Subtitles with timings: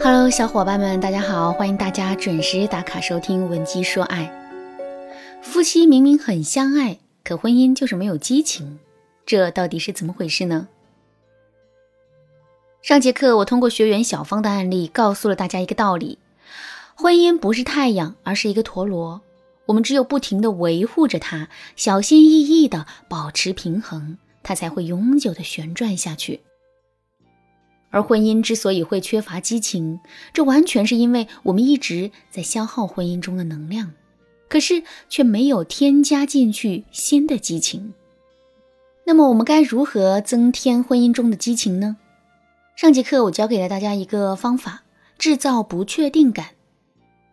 [0.00, 1.52] Hello，小伙伴们，大家好！
[1.52, 4.30] 欢迎大家准时打卡收听《文姬说爱》。
[5.42, 8.78] 夫妻明明很相爱，可婚姻就是没有激情，
[9.26, 10.68] 这到底是怎么回事呢？
[12.80, 16.18] 上节课我通过学员小芳的案例，告诉了大家一个道理：
[16.94, 19.20] 婚姻不是太阳，而是一个陀螺。
[19.66, 26.40] 我们只有不停的维护着它，小心翼翼的保持平衡，它才会永久的旋转下去。
[27.90, 30.00] 而婚姻之所以会缺乏激情，
[30.32, 33.92] 这完全是因为我们一直在消耗婚姻中的能量，
[34.48, 37.94] 可是却没有添加进去新的激情。
[39.06, 41.96] 那么我们该如何增添婚姻中的激情呢？
[42.76, 44.82] 上节课我教给了大家一个方法，
[45.18, 46.48] 制造不确定感。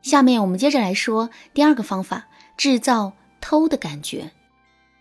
[0.01, 4.31] 下面我们接着来说第二个方法，制造偷的感觉。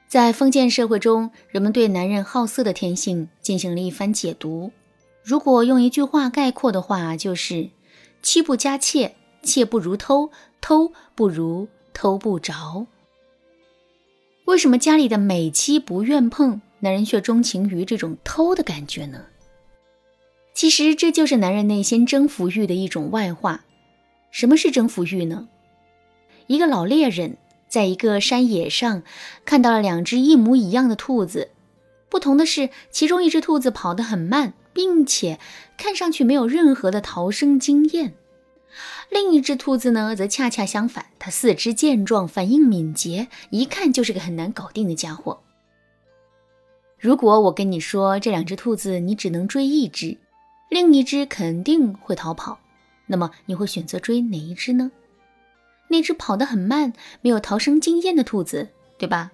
[0.09, 4.71] 在封建社会中，人们对男人好色的天性进行了一番解读。
[5.25, 7.71] 如果用一句话概括的话，就是
[8.21, 12.87] “妻不加妾，妾不如偷，偷不如偷不着”。
[14.45, 19.25] 为什么家里的美妻不愿碰，男人却钟情于这种偷的感觉呢？
[20.53, 23.65] 其实这就是男人内心征服欲的一种外化。
[24.31, 25.49] 什么是征服欲呢？
[26.49, 29.03] 一个老猎人在一个山野上
[29.47, 31.49] 看到了两只一模一样的兔子，
[32.11, 34.53] 不同的是，其中一只兔子跑得很慢。
[34.75, 35.39] 并且
[35.79, 38.15] 看上去没有任何的逃生经验，
[39.09, 45.41] 另一只兔子呢，则恰恰相反，它四肢健壮，反应敏捷，一看就是个很难搞定的家伙。
[46.99, 50.19] 如果我跟你说这两只兔子，你只能追一只，
[50.69, 52.59] 另一只肯定会逃跑，
[53.07, 54.91] 那么你会选择追哪一只呢？
[55.89, 59.31] 那只跑得很慢、没有逃生经验的兔子，对吧？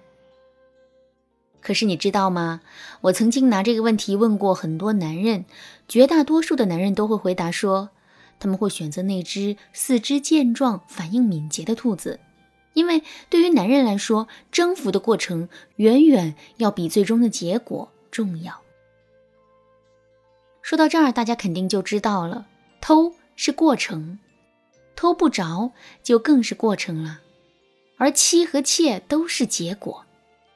[1.61, 2.61] 可是你知道吗？
[3.01, 5.45] 我曾经拿这个问题问过很多男人，
[5.87, 7.89] 绝大多数的男人都会回答说，
[8.39, 12.19] 他们会选择那只四肢健壮、反应敏捷的兔子，
[12.73, 18.59] 因为对于男人来说，征服的过程远远要比最终的结果重要。
[20.63, 22.47] 说到这儿，大家肯定就知道了，
[22.81, 24.19] 偷是过程，
[24.95, 25.71] 偷不着
[26.01, 27.21] 就更是过程了，
[27.97, 30.05] 而妻和妾都是结果。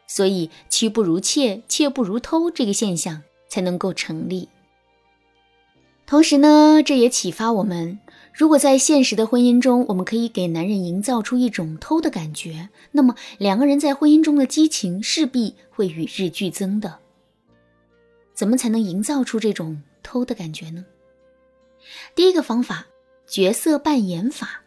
[0.08, 4.48] 所以，妻不如妾，妾不如偷这个现象才能够成立。
[6.06, 8.00] 同时呢，这也启发我们：
[8.32, 17.00] 如果在现实的婚姻中，我们可以给男人营造出一种偷的感觉，那么两个人在婚姻中的激情势必会与日俱增的。
[18.36, 20.86] 怎么才能营造出这种偷的感觉呢？
[22.14, 22.86] 第一个方法，
[23.26, 24.62] 角色扮演法。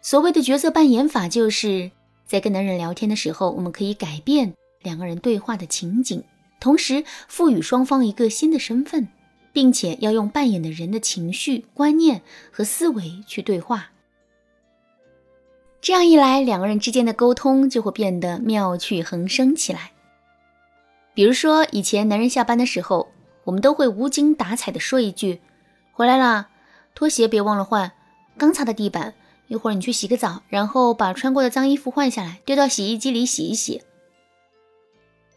[0.00, 1.90] 所谓的角色扮演法，就是。
[2.26, 6.24] 在跟男人聊天的时候，我们可以改变两个人对话的情景，
[6.58, 9.06] 同时赋予双方一个新的身份，
[9.52, 13.90] 并且要用扮演的人的情绪、观念和思维去对话。
[15.80, 19.92] 这样一来，两个人之间的沟通就会变得妙趣横生起来。
[21.14, 23.08] 比如说，以前男人下班的时候，
[23.44, 25.40] 我们都会无精打采地说一句
[25.94, 26.48] ：“回来啦，
[26.92, 27.92] 拖鞋别忘了换，
[28.36, 29.14] 刚擦的地板。”
[29.48, 33.82] 一会儿你去洗个澡，然后把穿过的脏衣服换下来，丢到洗衣机里洗一洗。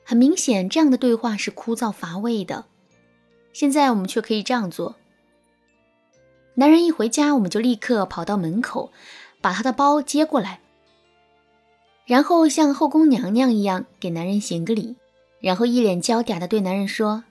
[0.04, 2.66] 很明显，这样的对话是枯燥乏味的。
[3.54, 4.96] 现在我们却可以这样做：
[6.56, 8.92] 男人一回家，我们就立刻跑到门口，
[9.42, 10.62] 把他的包接过来，
[12.06, 14.96] 然后像后宫娘娘一样给男人行个礼，
[15.40, 17.24] 然后一脸娇嗲的对男人说：“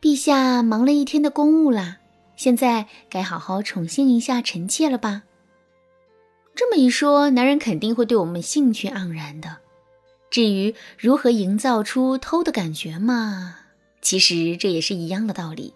[0.00, 1.98] 陛下忙了一天的公务啦，
[2.36, 5.24] 现在该好好宠幸一下臣妾了吧。”
[6.54, 9.58] 这么一说，男人肯定会对我们兴趣盎然的。
[10.30, 13.56] 至于如何营造出偷的感觉嘛，
[14.00, 15.74] 其实这也是一样的道理。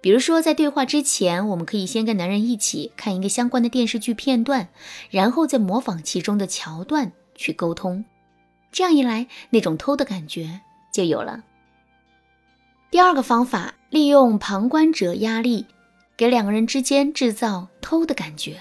[0.00, 4.68] 比如说，在对话之前，我们可以先跟男人一起看一个相关的电视剧片段，
[5.10, 8.04] 然后再模仿其中的桥段去沟通。
[8.70, 10.60] 这样一来，那种偷的感觉
[10.92, 11.42] 就有了。
[12.92, 15.66] 第二个方法，利用旁观者压力，
[16.16, 18.60] 给两个人之间制造偷的感觉。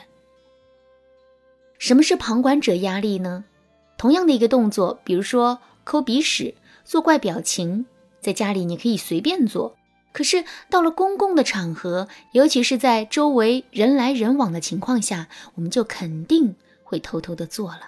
[1.78, 3.46] 什么是旁观者压力呢？
[3.98, 6.54] 同样的一个动作，比如说抠鼻屎、
[6.84, 7.86] 做怪表情，
[8.20, 9.76] 在家里你可以随便做，
[10.12, 17.82] 可是到了公共的场合，尤其是在周围人来人往的情况下，我们就肯定会偷偷的做了。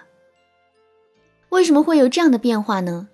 [1.50, 3.08] 为什么会有这样的变化呢？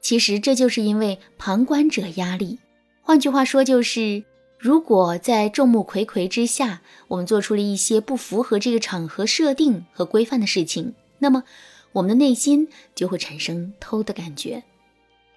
[0.00, 2.58] 其实这就是因为旁观者压力，
[3.02, 4.24] 换句话说就是。
[4.60, 11.44] 如果在众目睽睽之下，我们做出了一些不符合这个场合设定和规范的事情，那么
[11.92, 14.62] 我们的内心就会产生偷的感觉。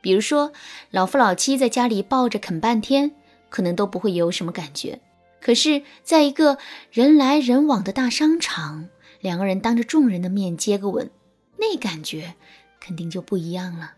[0.01, 0.51] 比如说，
[0.91, 3.15] 老夫老妻在家里抱着啃半天，
[3.49, 4.99] 可能都不会有什么感觉；
[5.39, 6.57] 可是，在一个
[6.91, 8.89] 人来人往的大商场，
[9.21, 11.09] 两个人当着众人的面接个吻，
[11.55, 12.33] 那感觉
[12.81, 13.93] 肯定就不一样了。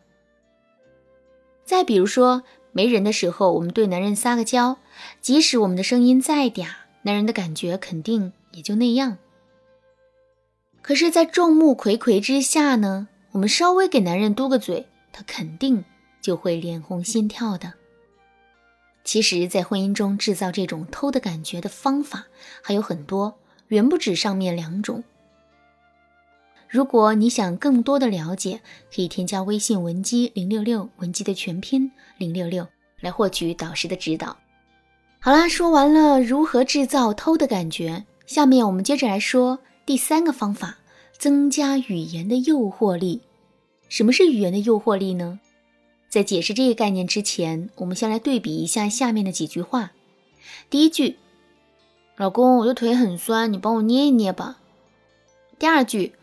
[1.63, 2.43] 再比如说，
[2.75, 4.79] 没人的时候，我们对男人撒个娇，
[5.21, 6.67] 即使我们的声音再嗲，
[7.03, 9.17] 男人的感觉肯定也就那样。
[10.81, 15.85] 可是，在众目睽睽之下呢，我们稍微给男人嘟个嘴，他肯定
[16.19, 17.75] 就会脸红心跳的。
[19.05, 22.25] 其实，在婚姻中制造这种偷的感觉的方法
[22.61, 23.39] 还有很多，
[23.69, 25.01] 远不止上面两种。
[26.67, 28.59] 如果你想更多的了解，
[28.93, 32.67] 可以添加微信文姬零六六，文姬的全拼零六六，
[32.99, 34.35] 来获取导师的指导。
[35.19, 40.77] 好啦，说完了如何制造偷的感觉，下面我们接着来说第三个方法：
[41.17, 43.21] 增加语言的诱惑力。
[43.87, 45.39] 什么是语言的诱惑力呢？
[46.09, 49.91] 在解释这个概念之前，我们先来对比一下下面的几句话。
[50.69, 51.17] 第一句
[52.17, 54.59] ：“老公，我的腿很酸，你帮我捏一捏吧。”
[55.59, 56.13] 第二句：“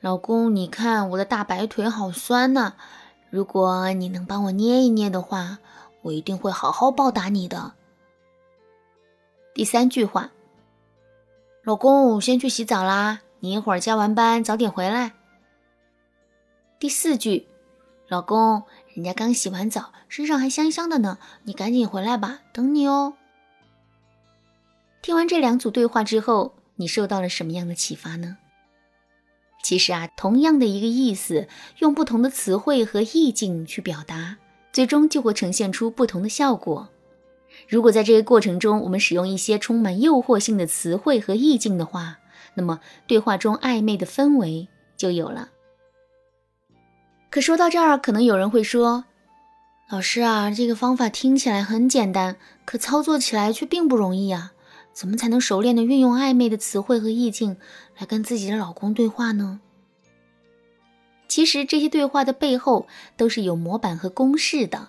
[0.00, 2.74] 老公，你看我的大白腿好酸呐，
[3.30, 5.58] 如果你能帮我捏一捏的话，
[6.02, 7.72] 我一定会好好报答你的。”
[9.54, 10.30] 第三句话
[11.64, 15.14] ：“老公，我先去洗澡啦，你一会儿加完班早点回来。”
[16.78, 17.48] 第四句
[18.08, 18.62] ：“老公。”
[18.94, 23.14] 人家刚洗完澡，身上还香香的呢，你赶紧回来吧，等你哦。
[25.02, 28.38] 听完这两组对话之后，你受到了什么样的启发呢？
[29.68, 31.46] 其实啊，同样的一个意思，
[31.80, 34.38] 用不同的词汇和意境去表达，
[34.72, 36.88] 最终就会呈现出不同的效果。
[37.68, 42.16] 如果在这个过程中，我们使用一些充满诱惑性的词汇和意境的话，
[42.54, 45.50] 那么对话中暧昧的氛围就有了。
[47.28, 49.04] 可说到这儿，可能有人会说
[49.92, 54.54] ：“老师啊，这个方法听起来很简单，可操作起来却并不容易啊！
[54.98, 57.56] 怎么才能熟练的运用暧昧的词汇和意境
[57.98, 59.60] 来跟自己的老公对话呢？”
[61.28, 64.88] 其实这些对话的背后都是有模板和公式的，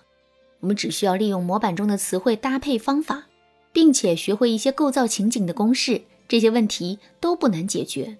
[0.58, 3.28] 我们只需要利用模板中的词汇搭配方法，
[3.72, 8.16] 并且学会一些构造情景的公式，这些问题都不难解决。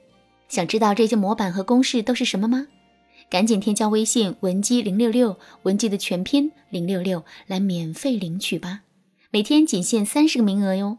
[0.48, 2.68] 想知道这些模板和公式都是什么吗？
[3.28, 8.82] 赶紧添加微信文姬零六六，文姬的全拼零六六，来免费领取吧！
[9.32, 10.98] 每天仅限三十个名额哟。